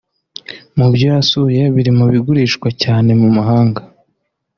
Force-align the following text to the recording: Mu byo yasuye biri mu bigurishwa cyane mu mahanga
Mu 0.77 0.87
byo 0.93 1.05
yasuye 1.13 1.61
biri 1.75 1.91
mu 1.97 2.05
bigurishwa 2.13 2.67
cyane 2.83 3.11
mu 3.21 3.29
mahanga 3.37 3.81